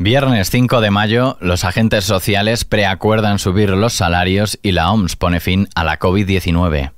[0.00, 5.40] Viernes 5 de mayo, los agentes sociales preacuerdan subir los salarios y la OMS pone
[5.40, 6.92] fin a la COVID-19.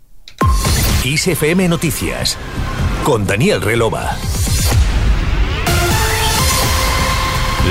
[1.05, 2.37] ISFM Noticias
[3.03, 4.19] con Daniel Relova.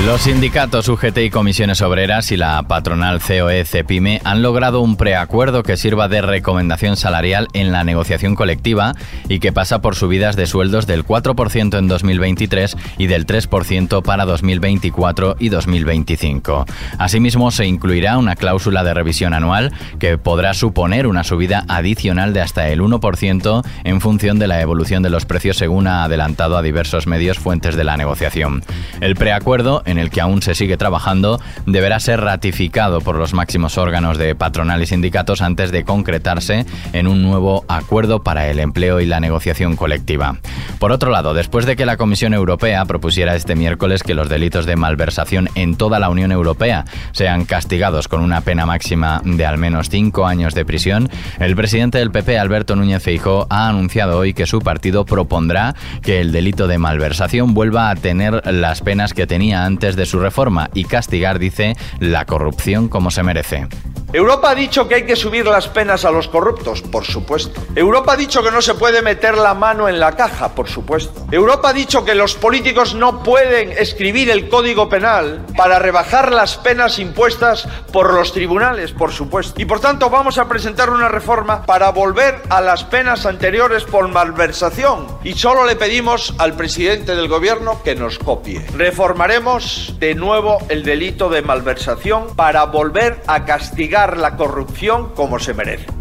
[0.06, 5.76] Los sindicatos UGT y comisiones obreras y la patronal COE-CEPIME han logrado un preacuerdo que
[5.76, 8.94] sirva de recomendación salarial en la negociación colectiva
[9.28, 14.24] y que pasa por subidas de sueldos del 4% en 2023 y del 3% para
[14.24, 16.64] 2024 y 2025.
[16.96, 22.40] Asimismo, se incluirá una cláusula de revisión anual que podrá suponer una subida adicional de
[22.40, 26.62] hasta el 1% en función de la evolución de los precios según ha adelantado a
[26.62, 28.64] diversos medios fuentes de la negociación.
[29.02, 33.78] El preacuerdo en el que aún se sigue trabajando, deberá ser ratificado por los máximos
[33.78, 39.00] órganos de patronal y sindicatos antes de concretarse en un nuevo acuerdo para el empleo
[39.00, 40.36] y la negociación colectiva.
[40.78, 44.66] Por otro lado, después de que la Comisión Europea propusiera este miércoles que los delitos
[44.66, 49.58] de malversación en toda la Unión Europea sean castigados con una pena máxima de al
[49.58, 54.34] menos cinco años de prisión, el presidente del PP, Alberto Núñez Feijóo, ha anunciado hoy
[54.34, 59.26] que su partido propondrá que el delito de malversación vuelva a tener las penas que
[59.26, 63.68] tenía antes de su reforma y castigar, dice, la corrupción como se merece.
[64.12, 67.60] Europa ha dicho que hay que subir las penas a los corruptos, por supuesto.
[67.76, 71.26] Europa ha dicho que no se puede meter la mano en la caja, por supuesto.
[71.30, 76.56] Europa ha dicho que los políticos no pueden escribir el código penal para rebajar las
[76.56, 79.60] penas impuestas por los tribunales, por supuesto.
[79.60, 84.08] Y por tanto vamos a presentar una reforma para volver a las penas anteriores por
[84.08, 85.06] malversación.
[85.22, 88.66] Y solo le pedimos al presidente del gobierno que nos copie.
[88.74, 95.54] Reformaremos de nuevo el delito de malversación para volver a castigar la corrupción como se
[95.54, 95.99] merece.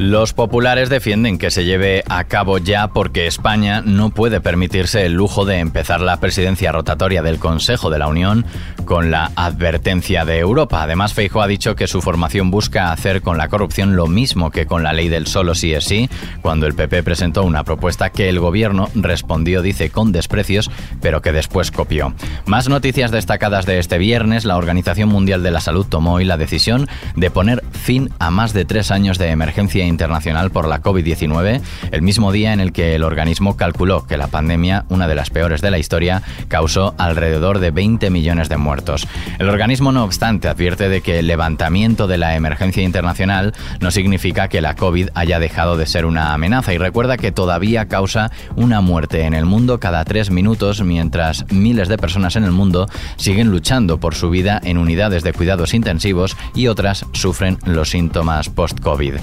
[0.00, 5.12] Los populares defienden que se lleve a cabo ya porque España no puede permitirse el
[5.12, 8.46] lujo de empezar la presidencia rotatoria del Consejo de la Unión
[8.86, 10.82] con la advertencia de Europa.
[10.82, 14.64] Además, Feijo ha dicho que su formación busca hacer con la corrupción lo mismo que
[14.64, 16.08] con la ley del solo sí es sí,
[16.40, 20.70] cuando el PP presentó una propuesta que el gobierno respondió, dice, con desprecios,
[21.02, 22.14] pero que después copió.
[22.46, 26.38] Más noticias destacadas de este viernes, la Organización Mundial de la Salud tomó hoy la
[26.38, 31.60] decisión de poner fin a más de tres años de emergencia internacional por la COVID-19,
[31.90, 35.28] el mismo día en el que el organismo calculó que la pandemia, una de las
[35.28, 39.06] peores de la historia, causó alrededor de 20 millones de muertos.
[39.38, 44.48] El organismo, no obstante, advierte de que el levantamiento de la emergencia internacional no significa
[44.48, 48.80] que la COVID haya dejado de ser una amenaza y recuerda que todavía causa una
[48.80, 53.50] muerte en el mundo cada tres minutos mientras miles de personas en el mundo siguen
[53.50, 59.14] luchando por su vida en unidades de cuidados intensivos y otras sufren los síntomas post-COVID.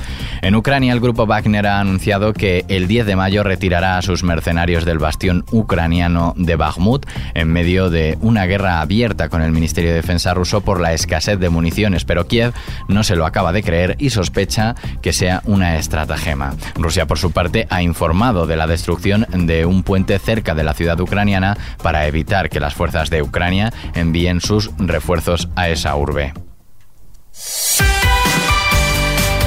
[0.47, 4.23] En Ucrania, el grupo Wagner ha anunciado que el 10 de mayo retirará a sus
[4.23, 9.89] mercenarios del bastión ucraniano de Bakhmut en medio de una guerra abierta con el Ministerio
[9.89, 12.53] de Defensa ruso por la escasez de municiones, pero Kiev
[12.87, 16.55] no se lo acaba de creer y sospecha que sea una estratagema.
[16.75, 20.73] Rusia, por su parte, ha informado de la destrucción de un puente cerca de la
[20.73, 26.46] ciudad ucraniana para evitar que las fuerzas de Ucrania envíen sus refuerzos a esa urbe.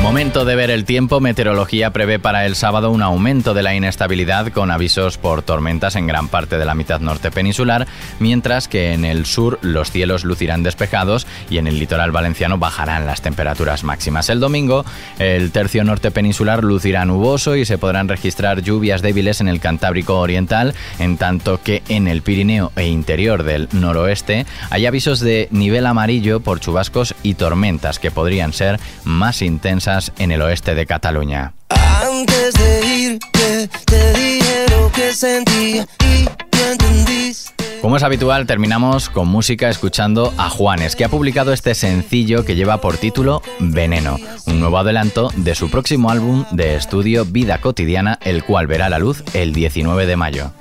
[0.02, 1.20] Momento de ver el tiempo.
[1.20, 6.06] Meteorología prevé para el sábado un aumento de la inestabilidad con avisos por tormentas en
[6.06, 7.86] gran parte de la mitad norte peninsular,
[8.18, 13.04] mientras que en el sur los cielos lucirán despejados y en el litoral valenciano bajarán
[13.04, 14.30] las temperaturas máximas.
[14.30, 14.86] El domingo
[15.18, 20.18] el tercio norte peninsular lucirá nuboso y se podrán registrar lluvias débiles en el Cantábrico
[20.18, 25.84] Oriental, en tanto que en el Pirineo e interior del noroeste hay avisos de nivel
[25.84, 31.52] amarillo por chubascos y tormentas que podrían ser más intensas en el oeste de Cataluña.
[31.68, 33.18] Antes de
[37.80, 42.54] Como es habitual, terminamos con música escuchando a Juanes, que ha publicado este sencillo que
[42.54, 48.18] lleva por título Veneno, un nuevo adelanto de su próximo álbum de estudio Vida Cotidiana,
[48.22, 50.52] el cual verá la luz el 19 de mayo.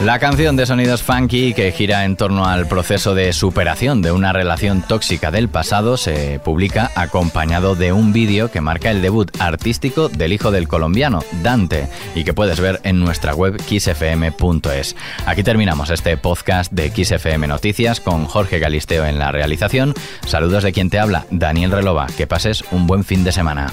[0.00, 4.32] La canción de sonidos funky que gira en torno al proceso de superación de una
[4.32, 10.08] relación tóxica del pasado se publica acompañado de un vídeo que marca el debut artístico
[10.08, 14.94] del hijo del colombiano, Dante, y que puedes ver en nuestra web xfm.es.
[15.26, 19.94] Aquí terminamos este podcast de XFM Noticias con Jorge Galisteo en la realización.
[20.24, 22.06] Saludos de quien te habla, Daniel Relova.
[22.16, 23.66] Que pases un buen fin de semana.